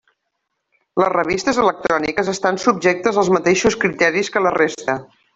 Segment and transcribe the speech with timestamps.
[1.01, 4.97] Les revistes electròniques estan subjectes als mateixos criteris que la resta.